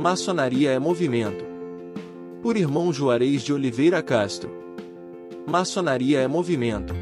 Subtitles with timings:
[0.00, 1.44] Maçonaria é movimento.
[2.42, 4.50] Por irmão Juarez de Oliveira Castro.
[5.46, 6.94] Maçonaria é movimento.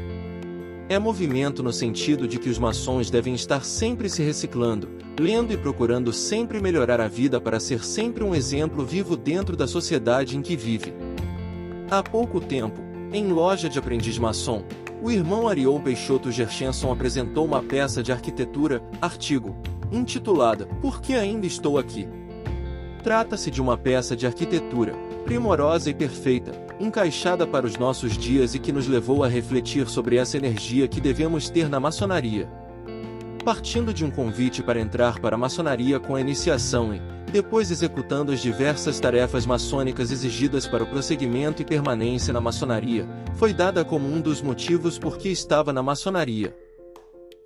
[0.89, 5.57] É movimento no sentido de que os maçons devem estar sempre se reciclando, lendo e
[5.57, 10.41] procurando sempre melhorar a vida para ser sempre um exemplo vivo dentro da sociedade em
[10.41, 10.93] que vive.
[11.89, 12.81] Há pouco tempo,
[13.13, 14.65] em loja de aprendiz maçom,
[15.01, 19.55] o irmão Ariol Peixoto Gershenson apresentou uma peça de arquitetura, artigo,
[19.89, 22.05] intitulada Por que ainda estou aqui?
[23.03, 28.59] Trata-se de uma peça de arquitetura, primorosa e perfeita, encaixada para os nossos dias e
[28.59, 32.49] que nos levou a refletir sobre essa energia que devemos ter na maçonaria.
[33.45, 38.33] Partindo de um convite para entrar para a maçonaria com a iniciação e, depois executando
[38.33, 44.07] as diversas tarefas maçônicas exigidas para o prosseguimento e permanência na maçonaria, foi dada como
[44.07, 46.55] um dos motivos por que estava na maçonaria.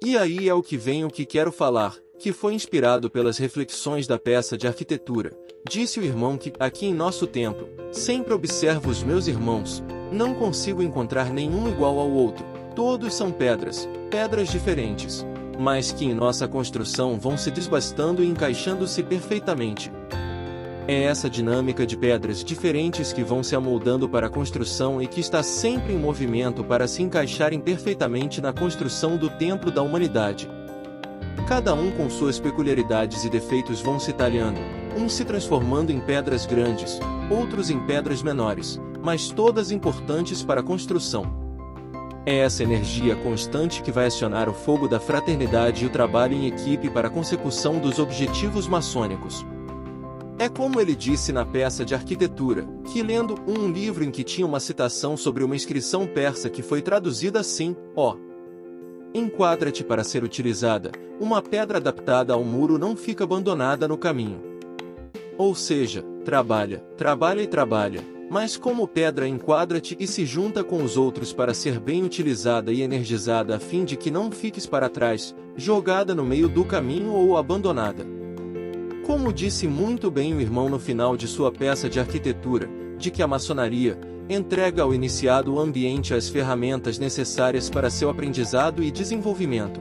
[0.03, 4.07] E aí é o que vem o que quero falar, que foi inspirado pelas reflexões
[4.07, 5.31] da peça de arquitetura.
[5.69, 10.81] Disse o irmão que, aqui em nosso templo, sempre observo os meus irmãos, não consigo
[10.81, 15.25] encontrar nenhum igual ao outro, todos são pedras, pedras diferentes,
[15.59, 19.91] mas que em nossa construção vão se desbastando e encaixando-se perfeitamente.
[20.87, 25.19] É essa dinâmica de pedras diferentes que vão se amoldando para a construção e que
[25.19, 30.49] está sempre em movimento para se encaixarem perfeitamente na construção do templo da humanidade.
[31.47, 34.59] Cada um com suas peculiaridades e defeitos vão se talhando,
[34.97, 36.99] uns se transformando em pedras grandes,
[37.29, 41.43] outros em pedras menores, mas todas importantes para a construção.
[42.25, 46.47] É essa energia constante que vai acionar o fogo da fraternidade e o trabalho em
[46.47, 49.45] equipe para a consecução dos objetivos maçônicos.
[50.39, 54.47] É como ele disse na peça de arquitetura, que lendo um livro em que tinha
[54.47, 58.15] uma citação sobre uma inscrição persa que foi traduzida assim, ó,
[59.13, 64.41] Enquadra-te para ser utilizada, uma pedra adaptada ao muro não fica abandonada no caminho.
[65.37, 70.97] Ou seja, trabalha, trabalha e trabalha, mas como pedra enquadra-te e se junta com os
[70.97, 75.35] outros para ser bem utilizada e energizada a fim de que não fiques para trás,
[75.55, 78.03] jogada no meio do caminho ou abandonada.
[79.05, 83.21] Como disse muito bem o irmão no final de sua peça de arquitetura, de que
[83.21, 83.99] a maçonaria,
[84.29, 89.79] entrega ao iniciado o ambiente as ferramentas necessárias para seu aprendizado e desenvolvimento.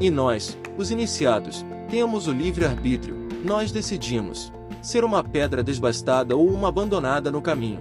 [0.00, 4.52] E nós, os iniciados, temos o livre-arbítrio, nós decidimos
[4.82, 7.80] ser uma pedra desbastada ou uma abandonada no caminho.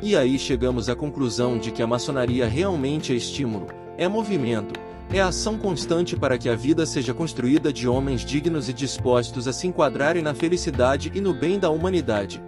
[0.00, 4.78] E aí chegamos à conclusão de que a maçonaria realmente é estímulo, é movimento,
[5.12, 9.52] é ação constante para que a vida seja construída de homens dignos e dispostos a
[9.52, 12.40] se enquadrarem na felicidade e no bem da humanidade.